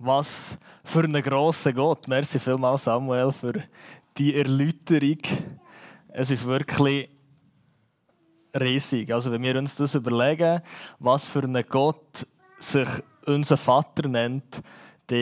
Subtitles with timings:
[0.00, 0.54] Was
[0.84, 2.06] für einen grossen Gott.
[2.06, 3.64] Merci vielmals, Samuel, für
[4.16, 5.18] die Erläuterung.
[6.10, 7.10] Es ist wirklich
[8.54, 9.12] riesig.
[9.12, 10.60] Also, wenn wir uns das überlegen,
[11.00, 12.24] was für einen Gott
[12.60, 12.88] sich
[13.26, 14.62] unser Vater nennt,
[15.08, 15.18] dann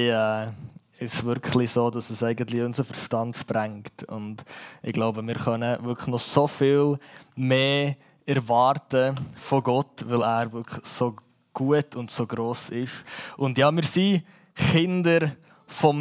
[1.00, 4.02] äh, ist wirklich so, dass es eigentlich unseren Verstand sprengt.
[4.08, 4.44] Und
[4.82, 6.98] ich glaube, wir können wirklich noch so viel
[7.34, 7.96] mehr
[8.26, 11.16] erwarten von Gott, weil er wirklich so
[11.54, 13.06] gut und so groß ist.
[13.38, 14.22] Und ja, wir sind
[14.56, 15.32] Kinder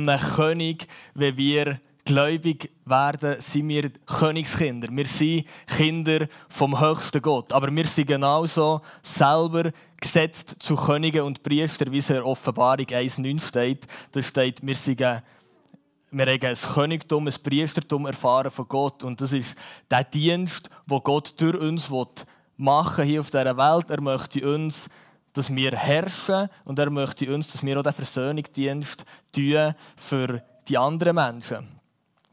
[0.10, 4.88] einem König, wenn wir gläubig werden, sind wir Königskinder.
[4.92, 7.52] Wir sind Kinder vom höchsten Gott.
[7.52, 12.86] Aber wir sind genauso selber gesetzt zu Königen und Priestern, wie es in der Offenbarung
[12.86, 13.88] 1,9 steht.
[14.12, 15.00] Da steht, wir sind
[16.18, 19.04] wir haben ein Königtum, ein Priestertum erfahren von Gott.
[19.04, 19.58] Und das ist
[19.92, 21.90] der Dienst, den Gott durch uns
[22.56, 23.90] machen hier auf dieser Welt.
[23.90, 24.88] Er möchte uns
[25.36, 30.78] dass wir herrschen und er möchte uns, dass wir auch den Versöhnungsdienst tun für die
[30.78, 31.68] anderen Menschen.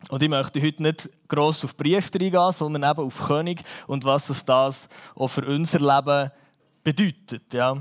[0.08, 4.26] Und ich möchte heute nicht gross auf Priester eingehen, sondern eben auf König und was
[4.44, 6.30] das auch für unser Leben
[6.82, 7.52] bedeutet.
[7.52, 7.76] Ja.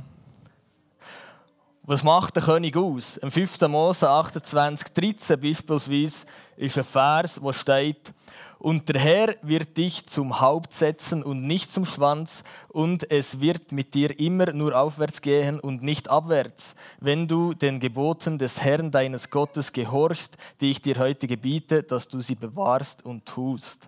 [1.83, 3.17] Was macht der König aus?
[3.17, 3.61] Im 5.
[3.61, 6.25] Mose 28, 13 beispielsweise
[6.57, 8.13] ist ein Vers, wo steht,
[8.61, 13.71] und der Herr wird dich zum Haupt setzen und nicht zum Schwanz, und es wird
[13.71, 18.91] mit dir immer nur aufwärts gehen und nicht abwärts, wenn du den Geboten des Herrn
[18.91, 23.87] deines Gottes gehorchst, die ich dir heute gebiete, dass du sie bewahrst und tust.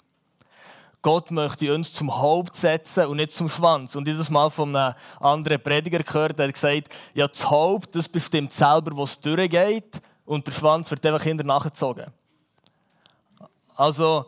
[1.03, 3.95] Gott möchte uns zum Haupt setzen und nicht zum Schwanz.
[3.95, 8.09] Und das mal von einem anderen Prediger gehört, der hat gesagt, ja, das Haupt, das
[8.09, 12.05] bestimmt selber, wo es durchgeht, und der Schwanz wird einfach hinter nachgezogen.
[13.75, 14.25] Also,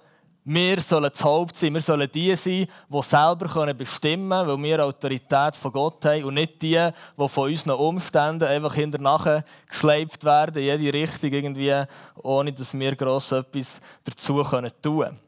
[0.48, 4.86] wir sollen das Haupt sein, wir sollen die sein, die selber bestimmen können, weil wir
[4.86, 10.58] Autorität von Gott haben und nicht die, die von unseren Umständen einfach hinterher geschleift werden,
[10.58, 11.74] in jede Richtung irgendwie,
[12.22, 15.20] ohne dass wir gross etwas dazu tun können.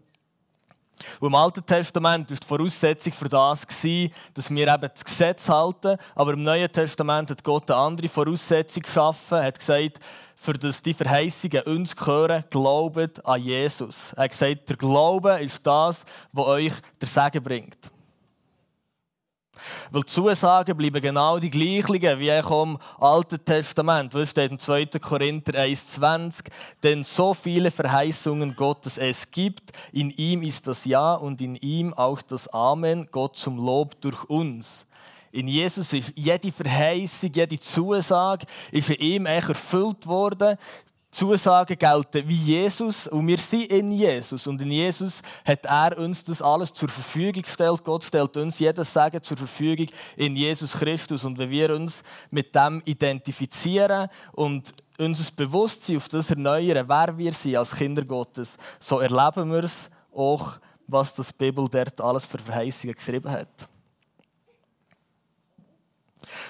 [1.19, 3.61] Und Im Alten Testament war die Voraussetzung für das,
[4.33, 5.97] dass wir eben das Gesetz halten.
[6.15, 9.43] Aber im Neuen Testament hat Gott eine andere Voraussetzung geschaffen.
[9.43, 9.99] Hat gesagt,
[10.39, 14.13] für das die Verheißungen uns gehören, glaubt an Jesus.
[14.13, 17.91] Er hat gesagt, der Glaube ist das, was euch der Segen bringt.
[19.91, 24.13] Weil die Zusagen bleiben genau die gleichen wie auch im Alten Testament.
[24.13, 24.85] Was steht in 2.
[25.01, 26.45] Korinther 1,20?
[26.83, 31.95] Denn so viele Verheißungen Gottes es gibt, in ihm ist das Ja und in ihm
[31.95, 34.85] auch das Amen, Gott zum Lob durch uns.
[35.37, 40.57] In Jesus ist jede Verheißung, jede Zusage ist in ihm erfüllt worden.
[41.11, 44.47] Zusagen gelten wie Jesus und wir sind in Jesus.
[44.47, 47.83] Und in Jesus hat er uns das alles zur Verfügung gestellt.
[47.83, 51.23] Gott stellt uns jedes Sagen zur Verfügung in Jesus Christus.
[51.23, 57.33] Und wenn wir uns mit dem identifizieren und unser Bewusstsein auf das erneuern, wer wir
[57.33, 62.39] sind als Kinder Gottes, so erleben wir es auch, was das Bibel dort alles für
[62.39, 63.69] Verheißungen geschrieben hat.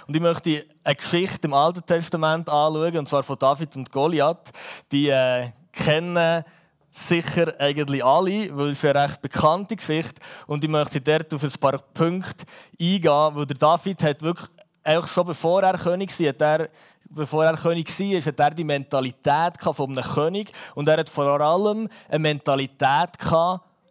[0.08, 4.52] Und ich möchte eine Geschichte im Alten Testament anschauen, und zwar von David und Goliath.
[4.92, 6.44] Die äh, kennen
[6.90, 11.52] sicher eigentlich alle, weil es eine recht bekannte Geschichte Und ich möchte dort auf ein
[11.60, 12.46] paar Punkte
[12.80, 14.50] eingehen, weil der David hat wirklich,
[14.84, 16.70] eigentlich schon bevor er König war, hat er
[17.10, 21.40] bevor er König war, hat er die Mentalität von einem König und er hat vor
[21.40, 23.12] allem eine Mentalität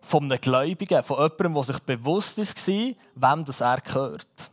[0.02, 4.50] von einem Gläubigen, von jemandem, der sich bewusst war, wem das er gehört.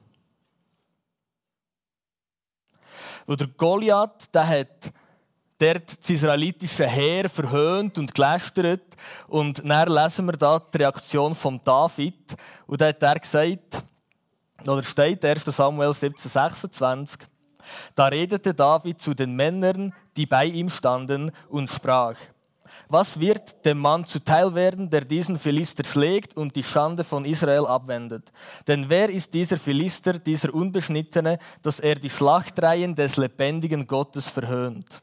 [3.25, 4.91] Weil der Goliath, der hat
[5.57, 8.95] dort das israelitische Heer verhöhnt und gelästert.
[9.27, 12.35] Und dann lesen wir da die Reaktion von David.
[12.67, 13.81] Und da hat er gesagt,
[14.65, 15.45] oder steht 1.
[15.45, 17.19] Samuel 17, 26,
[17.95, 22.15] da redete David zu den Männern, die bei ihm standen, und sprach,
[22.89, 27.65] was wird dem Mann zuteil werden, der diesen Philister schlägt und die Schande von Israel
[27.65, 28.31] abwendet?
[28.67, 35.01] Denn wer ist dieser Philister, dieser Unbeschnittene, dass er die Schlachtreihen des lebendigen Gottes verhöhnt?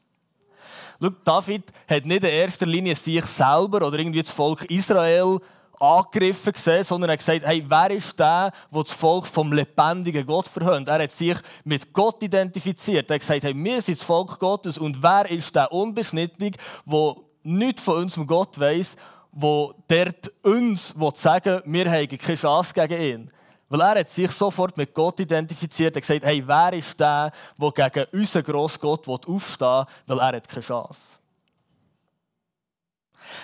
[1.01, 5.39] Schau, David hat nicht in erster Linie sich selber oder irgendwie das Volk Israel
[5.81, 10.27] angegriffen gesehen, sondern er hat gesagt, hey, wer ist der, der das Volk vom lebendigen
[10.27, 10.89] Gott verhöhnt?
[10.89, 13.09] Er hat sich mit Gott identifiziert.
[13.11, 16.51] Er hat gesagt, hey, wir sind das Volk Gottes und wer ist der Unbeschnittene,
[16.85, 18.97] der nichts von unserem Gott weiss,
[19.33, 23.31] wo dort uns sagen wir haben keine Chance gegen ihn.
[23.69, 27.91] Weil er hat sich sofort mit Gott identifiziert und gesagt, hey, wer ist der, der
[27.91, 31.21] gegen unseren grossen Gott aufstehen will, weil er hat keine Chance.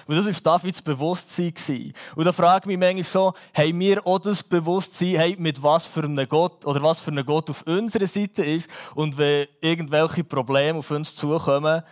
[0.07, 1.93] Und das war Davids Bewusstsein.
[2.17, 5.87] Und da frage ich mich manchmal so, haben wir auch das Bewusstsein, hey, mit was
[5.87, 10.79] für einem Gott oder was für Gott auf unserer Seite ist und wenn irgendwelche Probleme
[10.79, 11.83] auf uns zukommen,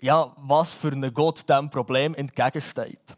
[0.00, 3.16] ja, was für ein Gott diesem Problem entgegensteht.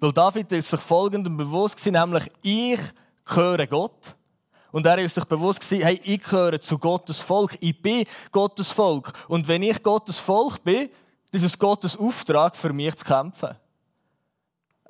[0.00, 2.80] Weil David ist sich folgendem bewusst gewesen, nämlich ich
[3.24, 4.16] gehöre Gott.
[4.72, 7.56] Und er ist sich bewusst gewesen, hey, ich gehöre zu Gottes Volk.
[7.60, 9.12] Ich bin Gottes Volk.
[9.28, 10.90] Und wenn ich Gottes Volk bin,
[11.30, 13.56] dann ist es Gottes Auftrag, für mich zu kämpfen.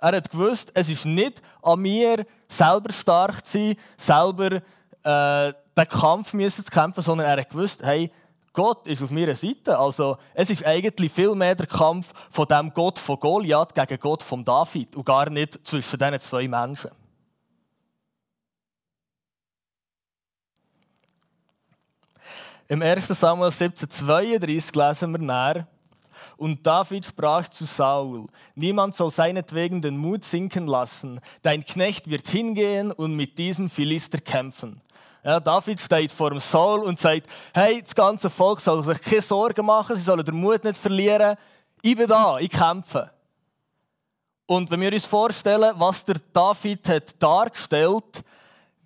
[0.00, 4.62] Er hat gewusst, es ist nicht an mir, selber stark zu sein, selber
[5.02, 8.11] äh, den Kampf müssen zu kämpfen, sondern er hat gewusst, hey,
[8.53, 9.76] Gott ist auf meiner Seite.
[9.76, 14.23] Also, es ist eigentlich viel mehr der Kampf von dem Gott von Goliath gegen Gott
[14.23, 16.91] von David und gar nicht zwischen diesen zwei Menschen.
[22.69, 23.09] Im 1.
[23.09, 25.69] Samuel 17,32 lesen wir näher.
[26.37, 31.20] Und David sprach zu Saul: Niemand soll seinetwegen den Mut sinken lassen.
[31.43, 34.81] Dein Knecht wird hingehen und mit diesem Philister kämpfen.
[35.25, 39.23] Ja, David steht vor dem Saul und sagt: Hey, das ganze Volk soll sich keine
[39.23, 41.37] Sorgen machen, sie sollen den Mut nicht verlieren.
[41.81, 43.11] Ich bin da, ich kämpfe.
[44.47, 48.25] Und wenn wir uns vorstellen, was der David hat dargestellt hat,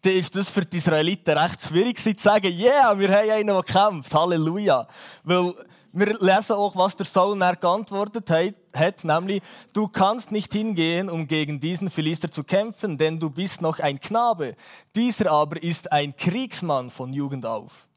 [0.03, 3.49] dann ist das für die Israeliten recht schwierig zu sagen, ja, yeah, wir haben einen,
[3.49, 4.87] der kämpft, Halleluja.
[5.25, 5.55] Weil
[5.93, 8.55] wir lesen auch, was der Saul geantwortet hat,
[9.05, 9.43] nämlich,
[9.73, 14.01] du kannst nicht hingehen, um gegen diesen Philister zu kämpfen, denn du bist noch ein
[14.01, 14.57] Knabe.
[14.95, 17.89] Dieser aber ist ein Kriegsmann von Jugend auf.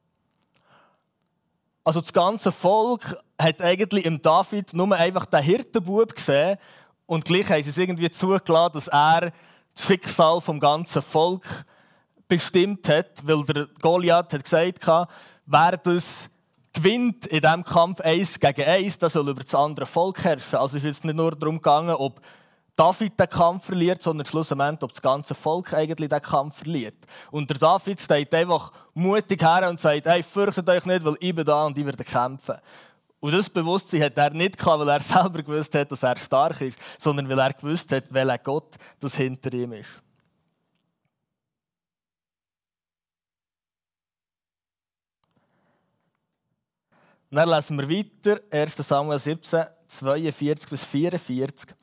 [1.83, 6.57] Also das ganze Volk hat eigentlich im David nur einfach den Hirtenbub gesehen
[7.07, 9.31] und gleich haben sie es irgendwie zugelassen, dass er
[9.73, 11.65] das Schicksal vom ganzen Volk
[12.27, 15.09] bestimmt hat, weil der Goliath hat gesagt hat,
[15.45, 16.29] wer das
[16.73, 20.59] gewinnt in diesem Kampf eins gegen eins, das soll über das andere Volk herrschen.
[20.59, 22.21] Also ist jetzt nicht nur darum gegangen, ob
[22.75, 26.95] David den Kampf verliert, sondern schlussendlich, ob das ganze Volk eigentlich den Kampf verliert.
[27.29, 31.35] Und der David steht einfach mutig her und sagt, hey, fürchtet euch nicht, weil ich
[31.35, 32.55] bin da und ich werde kämpfen.
[33.19, 36.59] Und das Bewusstsein hat er nicht gehabt, weil er selber gewusst hat, dass er stark
[36.61, 40.01] ist, sondern weil er gewusst hat, welcher Gott das hinter ihm ist.
[47.31, 48.75] Und dann lesen wir weiter, 1.
[48.75, 51.73] Samuel 17, 42 bis 44.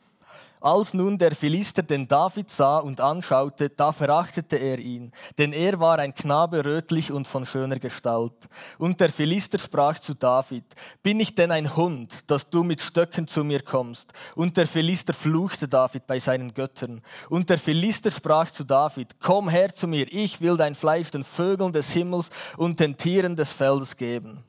[0.60, 5.80] Als nun der Philister den David sah und anschaute, da verachtete er ihn, denn er
[5.80, 8.46] war ein Knabe rötlich und von schöner Gestalt.
[8.76, 10.64] Und der Philister sprach zu David,
[11.02, 14.12] bin ich denn ein Hund, dass du mit Stöcken zu mir kommst?
[14.34, 17.00] Und der Philister fluchte David bei seinen Göttern.
[17.30, 21.24] Und der Philister sprach zu David, komm her zu mir, ich will dein Fleisch den
[21.24, 22.28] Vögeln des Himmels
[22.58, 24.44] und den Tieren des Feldes geben.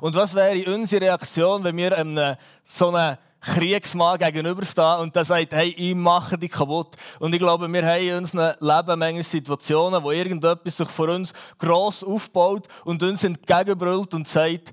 [0.00, 5.52] Und was wäre unsere Reaktion, wenn wir einem so einem Kriegsmann gegenüberstehen und der sagt,
[5.52, 6.96] hey, ich mache dich kaputt.
[7.20, 11.32] Und ich glaube, wir haben in unserem Leben manchmal Situationen, wo irgendetwas sich vor uns
[11.58, 14.72] gross aufbaut und uns entgegenbrüllt und sagt,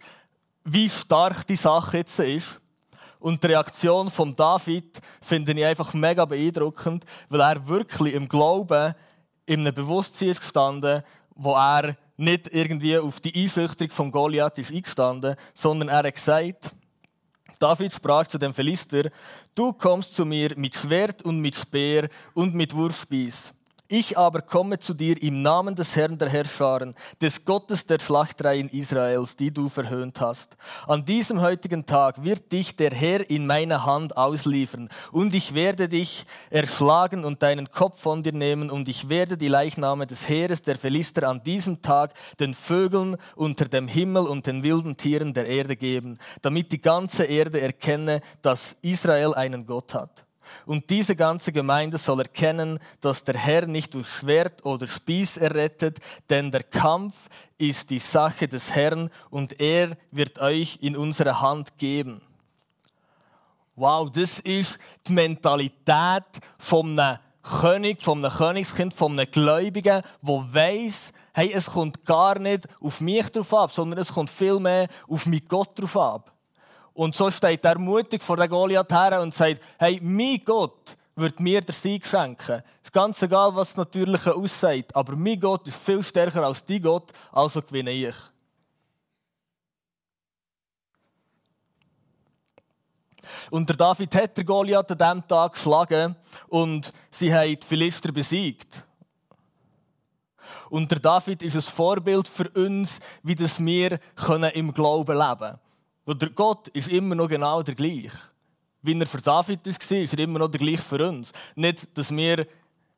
[0.63, 2.61] wie stark die Sache jetzt ist.
[3.19, 8.95] Und die Reaktion von David finde ich einfach mega beeindruckend, weil er wirklich im Glauben,
[9.45, 11.03] in einem Bewusstsein ist gestanden,
[11.35, 16.71] wo er nicht irgendwie auf die Einschüchterung von Goliath ist eingestanden, sondern er hat gesagt,
[17.59, 19.09] David sprach zu dem Philister,
[19.55, 23.53] du kommst zu mir mit Schwert und mit Speer und mit Wurfspieß.
[23.95, 28.67] Ich aber komme zu dir im Namen des Herrn der Herrscharen, des Gottes der Schlachtreihen
[28.69, 30.57] Israels, die du verhöhnt hast.
[30.87, 35.87] An diesem heutigen Tag wird dich der Herr in meine Hand ausliefern, und ich werde
[35.87, 40.63] dich erschlagen und deinen Kopf von dir nehmen, und ich werde die Leichname des Heeres
[40.63, 45.45] der Philister an diesem Tag den Vögeln unter dem Himmel und den wilden Tieren der
[45.45, 50.25] Erde geben, damit die ganze Erde erkenne, dass Israel einen Gott hat.
[50.65, 55.99] Und diese ganze Gemeinde soll erkennen, dass der Herr nicht durch Schwert oder Spieß errettet,
[56.29, 57.15] denn der Kampf
[57.57, 62.21] ist die Sache des Herrn und er wird euch in unsere Hand geben.
[63.75, 66.23] Wow, das ist die Mentalität
[66.71, 73.29] einem König, einem Königskind, einem Gläubigen, wo weiß, hey, es kommt gar nicht auf mich
[73.29, 76.32] drauf ab, sondern es kommt vielmehr auf mich Gott drauf ab.
[76.93, 81.39] Und so steht er mutig vor der Goliath her und sagt, hey, mein Gott wird
[81.39, 82.63] mir den Sieg schenken.
[82.81, 86.63] Es ist ganz egal, was das Natürliche aussieht, aber mein Gott ist viel stärker als
[86.65, 88.15] dein Gott, also gewinne ich.
[93.49, 96.15] Und der David hat der Goliath an diesem Tag geschlagen
[96.47, 98.83] und sie haben die Philister besiegt.
[100.69, 103.99] Und der David ist ein Vorbild für uns, wie das wir
[104.53, 105.59] im Glauben leben können.
[106.05, 108.11] Der Gott ist immer noch genau der gleiche.
[108.81, 111.31] Wie er für David war, ist er immer noch der gleiche für uns.
[111.55, 112.45] Nicht, dass wir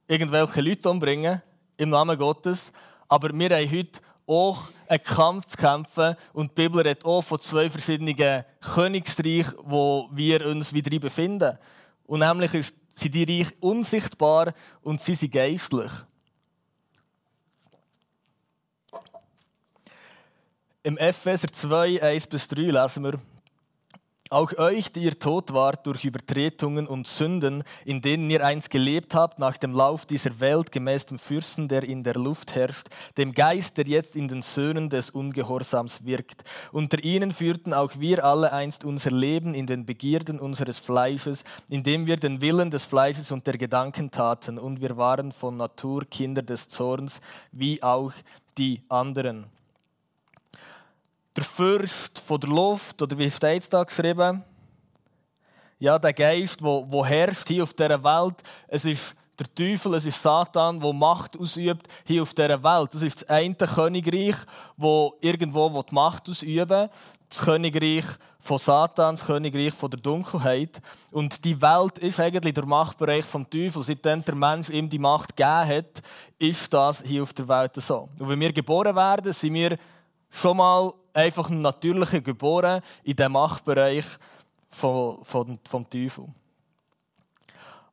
[0.08, 1.42] irgendwelche Leute umbringen
[1.78, 2.72] im Namen Gottes,
[3.08, 7.40] aber wir haben heute auch einen Kampf zu kämpfen und die Bibel redet auch von
[7.40, 11.58] zwei verschiedenen Königreichen, wo wir uns wieder befinden.
[12.06, 15.92] Und nämlich sind die Reich unsichtbar und sie sind geistlich.
[20.86, 23.20] Im Epheser 2, 1 bis 3 lesen wir,
[24.30, 29.16] auch euch, die ihr tot wart durch Übertretungen und Sünden, in denen ihr einst gelebt
[29.16, 33.34] habt, nach dem Lauf dieser Welt, gemäß dem Fürsten, der in der Luft herrscht, dem
[33.34, 36.44] Geist, der jetzt in den Söhnen des Ungehorsams wirkt.
[36.72, 42.06] Unter ihnen führten auch wir alle einst unser Leben in den Begierden unseres Fleisches, indem
[42.06, 46.44] wir den Willen des Fleisches und der Gedanken taten, und wir waren von Natur Kinder
[46.44, 48.14] des Zorns, wie auch
[48.60, 49.48] die anderen
[51.36, 54.44] der Fürst von der Luft, oder wie steht es da geschrieben?
[55.80, 58.42] Ja, der Geist, wo, wo herrscht hier auf dieser Welt.
[58.68, 62.96] Es ist der Teufel, es ist Satan, der Macht ausübt hier auf dieser Welt.
[62.96, 64.36] Das ist das eine Königreich,
[64.78, 66.90] wo irgendwo die Macht ausüben
[67.30, 68.06] das Königreich
[68.40, 70.82] von Satan, das Königreich von der Dunkelheit.
[71.12, 73.84] Und die Welt ist eigentlich der Machtbereich vom Teufel.
[73.84, 76.02] Seitdem der Mensch ihm die Macht gegeben hat,
[76.38, 78.10] ist das hier auf der Welt so.
[78.20, 79.78] Und wenn wir geboren werden, sind wir
[80.36, 84.06] schon mal einfach ein natürlicher geboren in dem Machtbereich
[84.70, 86.26] vom, vom, vom Teufel.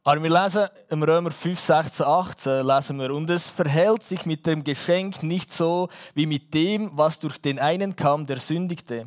[0.04, 4.44] Aber wir lesen im Römer 5, 16, 18, lesen wir, und es verhält sich mit
[4.46, 9.06] dem Geschenk nicht so wie mit dem, was durch den einen kam, der sündigte.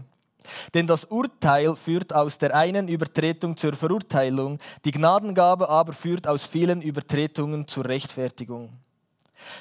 [0.74, 6.46] Denn das Urteil führt aus der einen Übertretung zur Verurteilung, die Gnadengabe aber führt aus
[6.46, 8.72] vielen Übertretungen zur Rechtfertigung.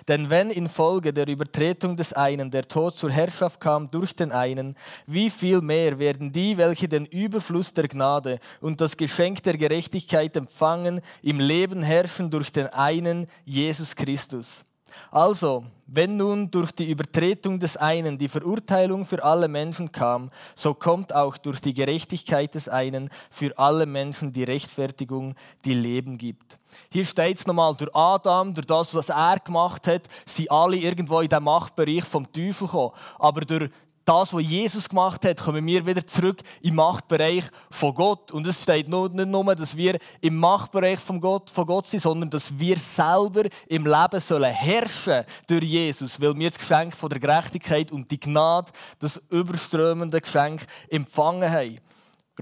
[0.09, 4.77] Denn wenn infolge der Übertretung des einen der Tod zur Herrschaft kam durch den einen,
[5.07, 10.37] wie viel mehr werden die, welche den Überfluss der Gnade und das Geschenk der Gerechtigkeit
[10.37, 14.65] empfangen, im Leben herrschen durch den einen, Jesus Christus.
[15.11, 20.75] Also, wenn nun durch die Übertretung des einen die Verurteilung für alle Menschen kam, so
[20.75, 25.35] kommt auch durch die Gerechtigkeit des einen für alle Menschen die Rechtfertigung,
[25.65, 26.59] die Leben gibt.
[26.91, 31.21] Hier steht es nochmal, durch Adam, durch das, was er gemacht hat, sind alle irgendwo
[31.21, 32.93] in den Machtbereich vom Teufel gekommen.
[33.19, 33.71] Aber durch
[34.05, 38.31] das, was Jesus gemacht hat, kommen wir wieder zurück im Machtbereich von Gott.
[38.33, 42.31] Und es steht nicht nur, dass wir im Machtbereich von Gott, von Gott sind, sondern
[42.31, 47.21] dass wir selber im Leben sollen herrschen durch Jesus, weil wir das Geschenk von der
[47.21, 51.79] Gerechtigkeit und die Gnade, das überströmende Geschenk, empfangen haben.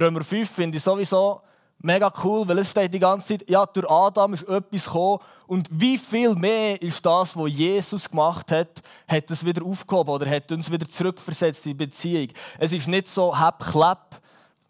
[0.00, 1.42] Römer 5 finde ich sowieso
[1.82, 5.68] mega cool, weil es steht die ganze Zeit, ja, durch Adam ist etwas gekommen und
[5.70, 10.50] wie viel mehr ist das, was Jesus gemacht hat, hat es wieder aufgehoben oder hat
[10.52, 12.28] uns wieder zurückversetzt in die Beziehung.
[12.58, 14.20] Es ist nicht so hab klapp,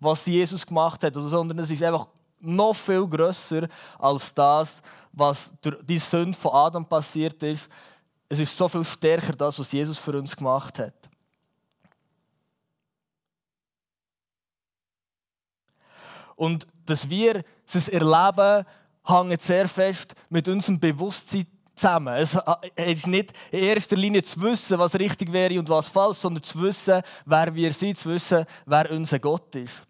[0.00, 2.08] was Jesus gemacht hat, sondern es ist einfach
[2.40, 7.68] noch viel größer als das, was durch die Sünde von Adam passiert ist.
[8.28, 10.94] Es ist so viel stärker das, was Jesus für uns gemacht hat.
[16.42, 18.66] Und dass wir es erleben,
[19.04, 22.14] hängt sehr fest mit unserem Bewusstsein zusammen.
[22.14, 22.36] Es
[22.74, 26.60] ist nicht in erster Linie zu wissen, was richtig wäre und was falsch, sondern zu
[26.60, 29.86] wissen, wer wir sind, zu wissen, wer unser Gott ist.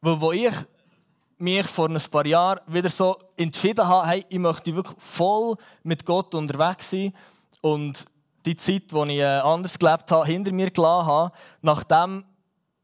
[0.00, 0.54] Weil wo ich
[1.38, 6.04] mich vor ein paar Jahren wieder so entschieden habe, hey, ich möchte wirklich voll mit
[6.04, 7.12] Gott unterwegs sein
[7.60, 8.06] und
[8.44, 12.24] die Zeit, die ich äh, anders gelebt habe, hinter mir gelassen habe, nachdem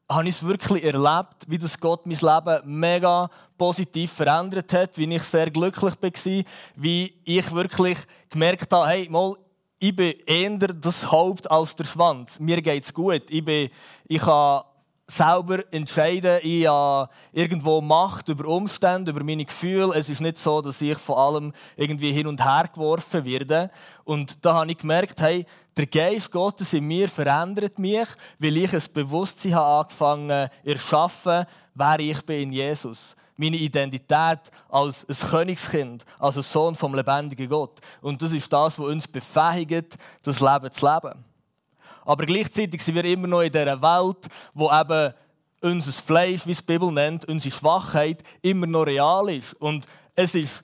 [0.08, 5.12] habe ich es wirklich erlebt, wie das Gott mein Leben mega positiv verändert hat, wie
[5.12, 6.44] ich sehr glücklich war,
[6.76, 7.98] wie ich wirklich
[8.30, 9.34] gemerkt habe, hey, mal,
[9.78, 12.38] ich bin eher das Haupt als der Schwanz.
[12.38, 13.30] Mir geht es gut.
[13.30, 13.68] Ich, bin,
[14.08, 14.62] ich kann
[15.06, 16.40] selber entscheiden.
[16.42, 19.94] Ich habe irgendwo Macht über Umstände, über meine Gefühle.
[19.94, 23.70] Es ist nicht so, dass ich von allem irgendwie hin und her geworfen werde.
[24.04, 25.44] Und da habe ich gemerkt, hey,
[25.76, 31.46] der Geist Gottes in mir verändert mich, weil ich ein Bewusstsein habe angefangen zu erschaffen,
[31.74, 33.14] wer ich bin in Jesus.
[33.36, 37.80] Meine Identität als ein Königskind, als ein Sohn vom lebendigen Gott.
[38.00, 41.24] Und das ist das, was uns befähigt, das Leben zu leben.
[42.06, 45.12] Aber gleichzeitig sind wir immer noch in dieser Welt, wo eben
[45.60, 49.52] unser Fleisch, wie es die Bibel nennt, unsere Schwachheit immer noch real ist.
[49.54, 50.62] Und es ist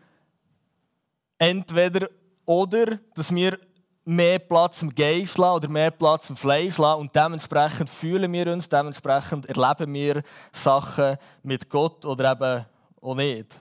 [1.37, 2.09] entweder
[2.47, 3.59] oder, dass wir
[4.05, 8.53] mehr Platz im Geist lassen oder mehr Platz im Fleisch lassen und dementsprechend fühlen wir
[8.53, 12.67] uns, dementsprechend erleben wir Sachen mit Gott oder eben
[13.01, 13.61] auch nicht.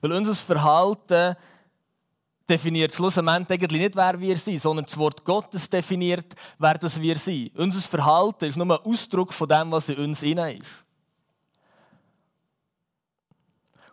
[0.00, 1.36] Weil unser Verhalten
[2.48, 7.16] definiert schlussendlich eigentlich nicht, wer wir sind, sondern das Wort Gottes definiert, wer das wir
[7.16, 7.56] sind.
[7.56, 10.83] Unser Verhalten ist nur ein Ausdruck von dem, was in uns inne ist.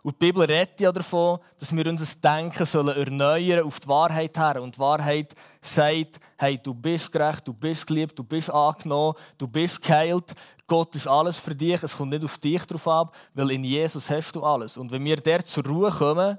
[0.04, 4.36] Und die Bibel redet ja davon, dass wir unser Denken sollen erneuern auf die Wahrheit
[4.36, 4.60] her.
[4.60, 9.46] Und die Wahrheit sagt, hey, du bist gerecht, du bist geliebt, du bist angenommen, du
[9.46, 10.34] bist geheilt.
[10.66, 14.10] Gott ist alles für dich, es kommt nicht auf dich drauf ab, weil in Jesus
[14.10, 14.76] hast du alles.
[14.76, 16.36] Und wenn wir der zur Ruhe kommen,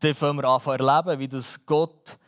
[0.00, 2.18] dann können wir anfangen erleben, wie das Gott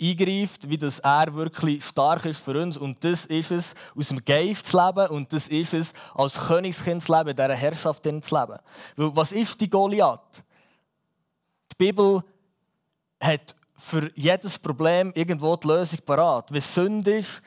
[0.00, 2.76] eingreift, wie das er wirklich stark ist für uns.
[2.76, 7.02] Und das ist es, aus dem Geist zu leben und das ist es, als Königskind
[7.02, 8.58] zu leben, dieser Herrschaft zu leben.
[8.96, 10.42] Weil, was ist die Goliath?
[11.72, 12.22] Die Bibel
[13.20, 16.52] hat für jedes Problem irgendwo die Lösung parat.
[16.52, 17.42] Wenn Sünde ist,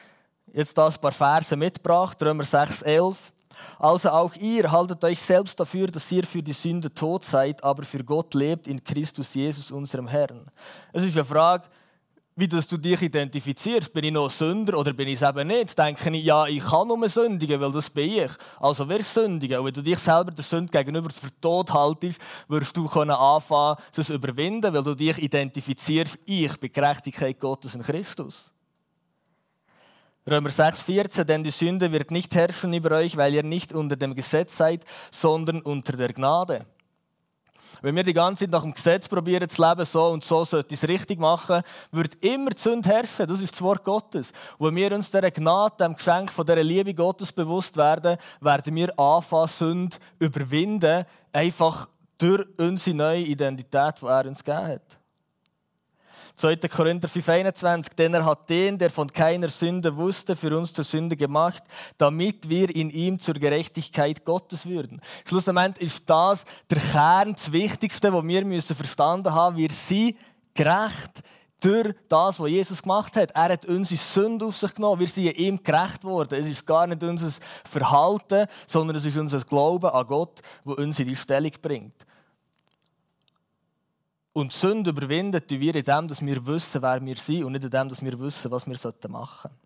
[0.51, 3.33] jetzt da ein paar Verse mitgebracht, Römer 6, 11.
[3.79, 7.83] Also auch ihr haltet euch selbst dafür, dass ihr für die Sünde tot seid, aber
[7.83, 10.45] für Gott lebt in Christus Jesus, unserem Herrn.
[10.91, 11.65] Es ist eine Frage,
[12.35, 13.93] wie dass du dich identifizierst.
[13.93, 15.77] Bin ich noch Sünder oder bin ich es eben nicht?
[15.77, 18.31] Denke ich, ja, ich kann nur sündigen, weil das bin ich.
[18.59, 19.59] Also wer sündigen?
[19.59, 23.77] Und wenn du dich selber der Sünde gegenüber für tot haltest, wirst du können anfangen,
[23.91, 28.51] zu überwinden, weil du dich identifizierst, ich bin Gerechtigkeit Gottes in Christus.
[30.25, 34.15] Römer 6,14, denn die Sünde wird nicht herrschen über euch, weil ihr nicht unter dem
[34.15, 36.65] Gesetz seid, sondern unter der Gnade.
[37.83, 40.73] Wenn wir die ganze Zeit nach dem Gesetz probieren zu leben, so und so sollte
[40.73, 41.61] ich es richtig machen,
[41.91, 43.27] wird immer die Sünde herrschen.
[43.27, 44.31] Das ist das Wort Gottes.
[44.57, 48.73] Und wenn wir uns dieser Gnade, dem Geschenk von dieser Liebe Gottes bewusst werden, werden
[48.73, 55.02] wir anfangen, Sünde überwinden, einfach durch unsere neue Identität, die er uns gegeben hat.
[56.35, 56.55] 2.
[56.67, 61.15] Korinther 5,21, denn er hat den, der von keiner Sünde wusste, für uns zur Sünde
[61.15, 61.63] gemacht,
[61.97, 64.99] damit wir in ihm zur Gerechtigkeit Gottes würden.
[65.27, 69.57] Schlussendlich ist das der Kern, das Wichtigste, was wir müssen verstanden haben.
[69.57, 70.17] Wir sind
[70.53, 71.23] gerecht
[71.63, 73.31] durch das, was Jesus gemacht hat.
[73.31, 74.99] Er hat unsere Sünde auf sich genommen.
[74.99, 76.39] Wir sind ihm gerecht worden.
[76.39, 77.31] Es ist gar nicht unser
[77.63, 81.95] Verhalten, sondern es ist unser Glauben an Gott, der uns in die Stellung bringt.
[84.33, 87.69] Und Sünde überwinden wir in dem, dass wir wissen, wer wir sind und nicht in
[87.69, 88.75] dem, dass wir wissen, was wir
[89.09, 89.63] machen sollten.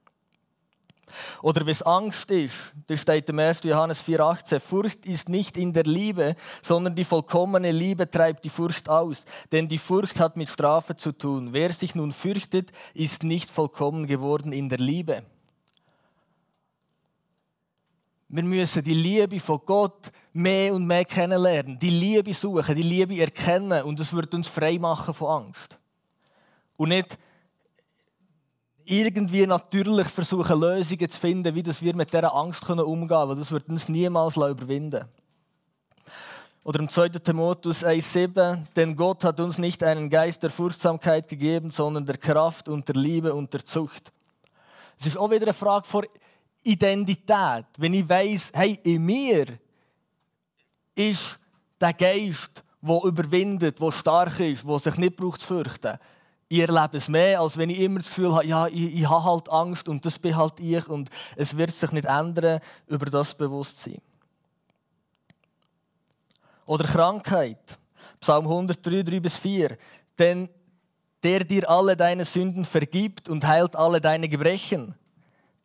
[1.41, 3.63] Oder wenn es Angst ist, das steht im 1.
[3.63, 4.59] Johannes 4,18.
[4.59, 9.23] Furcht ist nicht in der Liebe, sondern die vollkommene Liebe treibt die Furcht aus.
[9.53, 11.53] Denn die Furcht hat mit Strafe zu tun.
[11.53, 15.23] Wer sich nun fürchtet, ist nicht vollkommen geworden in der Liebe.
[18.29, 23.19] Wir müssen die Liebe von Gott mehr und mehr kennenlernen, die Liebe suchen, die Liebe
[23.19, 25.77] erkennen und es wird uns frei machen von Angst.
[26.77, 27.17] Und nicht
[28.85, 33.51] irgendwie natürlich versuchen, Lösungen zu finden, wie wir mit dieser Angst umgehen können, weil das
[33.51, 35.05] wird uns niemals überwinden
[36.63, 37.09] Oder im 2.
[37.09, 42.69] Timotheus 1,7, denn Gott hat uns nicht einen Geist der Furchtsamkeit gegeben, sondern der Kraft
[42.69, 44.13] und der Liebe und der Zucht.
[44.99, 46.05] Es ist auch wieder eine Frage von
[46.63, 47.65] Identität.
[47.77, 49.59] Wenn ich weiß, hey, in mir
[50.97, 51.39] ist
[51.79, 55.97] der Geist, der überwindet, der stark ist, der sich nicht braucht zu fürchten.
[56.49, 59.23] Ich erlebe es mehr, als wenn ich immer das Gefühl habe, ja, ich, ich habe
[59.23, 63.33] halt Angst und das bin halt ich und es wird sich nicht ändern über das
[63.33, 64.01] Bewusstsein.
[66.65, 67.77] Oder Krankheit.
[68.19, 69.77] Psalm 103, 3 bis 4.
[70.17, 70.49] Denn
[71.23, 74.95] der dir alle deine Sünden vergibt und heilt alle deine Gebrechen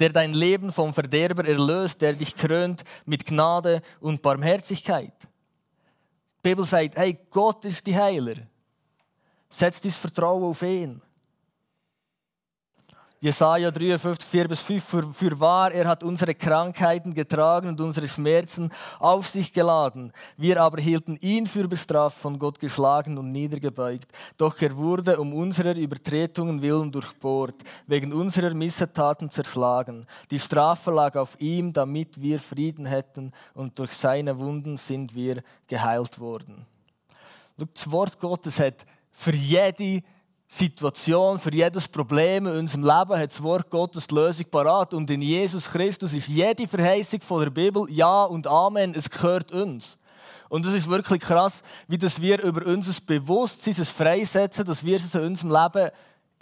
[0.02, 5.12] der dein Leben vom Verderber erlöst, der dich krönt mit Gnade und Barmherzigkeit.
[5.22, 8.34] Die Bibel sagt, hey, Gott ist die Heiler.
[9.48, 11.00] Setz dein Vertrauen auf ihn.
[13.22, 14.82] Jesaja 53, 4 bis 5.
[14.84, 20.12] Für, für wahr, er hat unsere Krankheiten getragen und unsere Schmerzen auf sich geladen.
[20.36, 24.10] Wir aber hielten ihn für bestraft, von Gott geschlagen und niedergebeugt.
[24.38, 30.04] Doch er wurde um unserer Übertretungen willen durchbohrt, wegen unserer Missetaten zerschlagen.
[30.32, 35.44] Die Strafe lag auf ihm, damit wir Frieden hätten, und durch seine Wunden sind wir
[35.68, 36.66] geheilt worden.
[37.56, 40.02] Das Wort Gottes hat für jede
[40.54, 44.92] Situation, für jedes Problem in unserem Leben hat das Wort Gottes die Lösung parat.
[44.92, 48.94] Und in Jesus Christus ist jede Verheißung von der Bibel Ja und Amen.
[48.94, 49.98] Es gehört uns.
[50.50, 54.98] Und es ist wirklich krass, wie das wir über unser Bewusstsein es freisetzen, dass wir
[54.98, 55.90] es in unserem Leben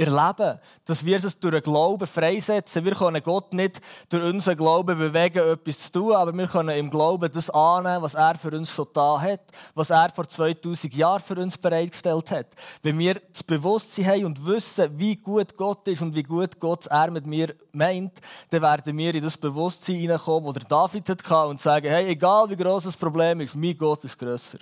[0.00, 2.84] erleben, dass wir es durch den Glauben freisetzen.
[2.84, 6.90] Wir können Gott nicht durch unseren Glauben bewegen, etwas zu tun, aber wir können im
[6.90, 9.42] Glauben das annehmen, was er für uns schon da hat,
[9.74, 12.46] was er vor 2000 Jahren für uns bereitgestellt hat.
[12.82, 16.86] Wenn wir das Bewusstsein haben und wissen, wie gut Gott ist und wie gut Gott
[16.86, 21.60] er mit mir meint, dann werden wir in das Bewusstsein hineinkommen, das David hatte und
[21.60, 24.58] sagen, hey, egal wie groß das Problem ist, mein Gott ist grösser.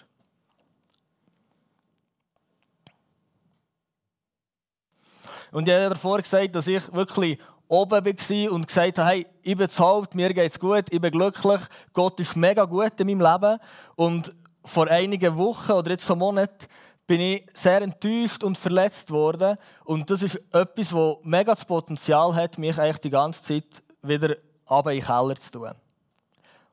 [5.52, 9.56] Und ich habe davor gesagt, dass ich wirklich oben war und gesagt habe, hey, ich
[9.56, 11.60] bin das Haupt, mir geht es gut, ich bin glücklich,
[11.92, 13.58] Gott ist mega gut in meinem Leben.
[13.96, 14.34] Und
[14.64, 16.66] vor einigen Wochen oder jetzt vor Monaten
[17.06, 19.56] bin ich sehr enttäuscht und verletzt worden.
[19.84, 24.36] Und das ist etwas, das mega das Potenzial hat, mich eigentlich die ganze Zeit wieder
[24.68, 25.72] runter in den Keller zu tun.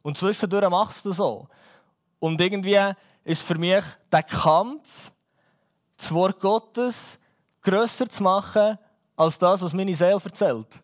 [0.02, 1.48] Und zwischendurch machst du das so.
[2.20, 2.80] Und irgendwie
[3.24, 5.12] ist für mich der Kampf,
[5.98, 7.18] das Wort Gottes
[7.65, 8.78] grösser zu machen,
[9.17, 10.80] als das, was meine Seele erzählt.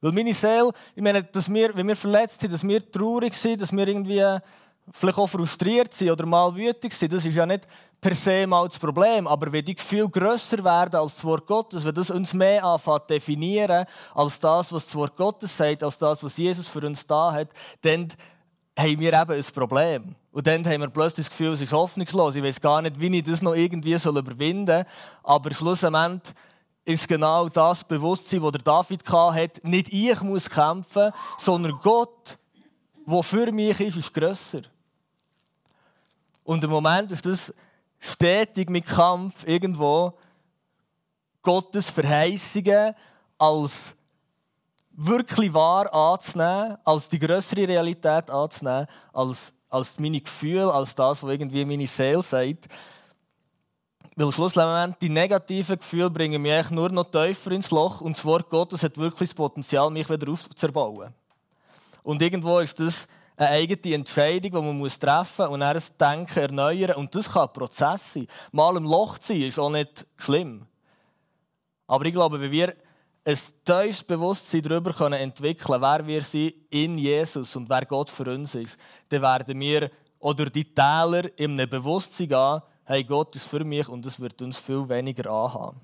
[0.00, 3.60] Weil meine Seele, ich meine, dass wir, wenn wir verletzt sind, dass wir traurig sind,
[3.60, 4.24] dass wir irgendwie
[4.92, 7.66] vielleicht auch frustriert sind oder mal wütend sind, das ist ja nicht
[8.00, 9.26] per se mal das Problem.
[9.26, 13.10] Aber wenn die Gefühle grösser werden als das Wort Gottes, wenn das uns mehr anfängt
[13.10, 17.32] definieren als das, was das Wort Gottes sagt, als das, was Jesus für uns da
[17.32, 17.48] hat,
[17.82, 18.08] dann
[18.78, 20.14] haben wir eben ein Problem.
[20.30, 22.36] Und dann haben wir plötzlich das Gefühl, es ist hoffnungslos.
[22.36, 24.84] Ich weiß gar nicht, wie ich das noch irgendwie überwinden soll.
[25.24, 26.34] Aber schlussendlich
[26.84, 29.60] ist genau das Bewusstsein, das David hatte.
[29.68, 32.38] Nicht ich muss kämpfen, sondern Gott,
[33.04, 34.62] der für mich ist, ist grösser.
[36.44, 37.52] Und im Moment ist das
[37.98, 40.14] stetig mit Kampf irgendwo
[41.42, 42.94] Gottes Verheißungen
[43.38, 43.94] als
[45.00, 51.30] wirklich wahr anzunehmen, als die größere Realität anzunehmen, als, als meine Gefühle, als das, was
[51.30, 52.66] irgendwie meine Seele sagt.
[54.16, 58.24] Weil schlussendlich die negativen Gefühle bringen mich eigentlich nur noch tiefer ins Loch und das
[58.24, 61.14] Wort Gottes hat wirklich das Potenzial, mich wieder aufzubauen.
[62.02, 63.06] Und irgendwo ist das
[63.36, 66.96] eine eigene Entscheidung, die man treffen muss und dann das Denken erneuern.
[66.96, 68.26] Und das kann ein Prozess sein.
[68.50, 70.66] Mal im Loch ziehen ist auch nicht schlimm.
[71.86, 72.74] Aber ich glaube, wenn wir
[73.28, 78.24] ein tiefes Bewusstsein darüber können entwickeln wer wir sind in Jesus und wer Gott für
[78.34, 78.78] uns ist,
[79.10, 83.86] dann werden wir durch die Täler in einem Bewusstsein gehen, hey, Gott ist für mich
[83.86, 85.78] und es wird uns viel weniger anhaben.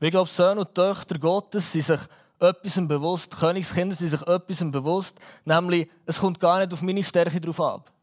[0.00, 2.00] Ich glaube, Söhne und Töchter Gottes sind sich
[2.38, 7.38] etwas bewusst, Königskinder sind sich etwas bewusst, nämlich, es kommt gar nicht auf meine Stärke
[7.38, 7.95] drauf ab.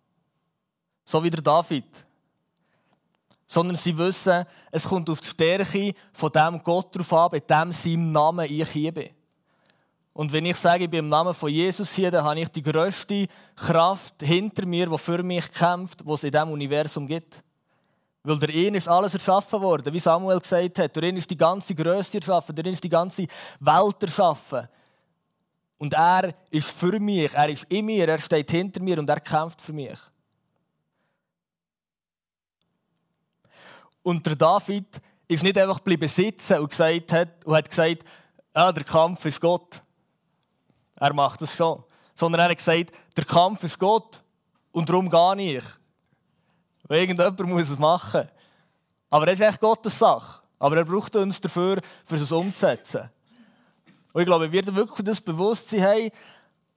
[1.05, 1.85] So wie der David.
[3.47, 7.71] Sondern sie wissen, es kommt auf die Stärke von dem Gott drauf ab, in dem
[7.71, 9.09] seinem Namen ich hier bin.
[10.13, 12.61] Und wenn ich sage, ich bin im Namen von Jesus hier, dann habe ich die
[12.61, 17.43] grösste Kraft hinter mir, die für mich kämpft, was es in diesem Universum gibt.
[18.21, 20.95] Weil durch ihn ist alles erschaffen worden, wie Samuel gesagt hat.
[20.95, 23.27] Durch ihn ist die ganze Größe erschaffen, durch ihn ist die ganze
[23.59, 24.67] Welt erschaffen.
[25.77, 29.19] Und er ist für mich, er ist in mir, er steht hinter mir und er
[29.19, 29.99] kämpft für mich.
[34.03, 38.03] Und der David ist nicht einfach geblieben sitzen und, gesagt hat, und hat gesagt,
[38.53, 39.81] ah, der Kampf ist Gott.
[40.95, 41.83] Er macht das schon.
[42.13, 44.21] Sondern er hat gesagt, der Kampf ist Gott
[44.71, 45.63] und darum gehe ich.
[46.87, 48.27] Weil irgendjemand muss es machen.
[49.09, 50.41] Aber das ist echt Gottes Sache.
[50.59, 53.09] Aber er braucht uns dafür, für es umzusetzen.
[54.13, 56.11] Und ich glaube, wir wirklich das Bewusstsein haben,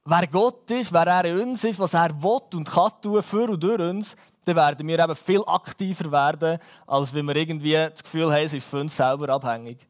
[0.05, 3.49] wer Gott ist, wer er in uns ist, was er will und kann tun für
[3.49, 4.15] und durch uns,
[4.47, 8.53] dann werden wir eben viel aktiver werden, als wenn wir irgendwie das Gefühl haben, es
[8.53, 9.85] ist von uns selber abhängig.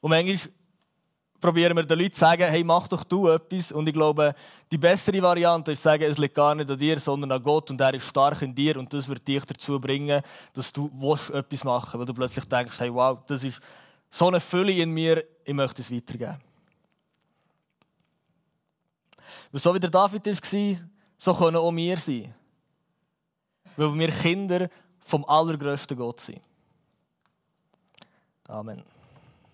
[0.00, 0.52] Und manchmal
[1.40, 3.72] probieren wir den Leuten zu sagen, hey, mach doch du etwas.
[3.72, 4.34] Und ich glaube,
[4.70, 7.70] die bessere Variante ist zu sagen, es liegt gar nicht an dir, sondern an Gott
[7.70, 10.90] und er ist stark in dir und das wird dich dazu bringen, dass du
[11.32, 13.60] etwas machen willst, weil du plötzlich denkst, hey, wow, das ist
[14.10, 16.38] so eine Fülle in mir, ich möchte es weitergeben.
[19.50, 20.76] Weil so wie der David war,
[21.16, 22.34] so können auch wir sein.
[23.80, 26.42] Weil wir Kinder vom allergrößten Gott sind.
[28.46, 28.82] Amen.